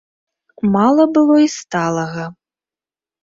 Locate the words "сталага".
1.57-2.25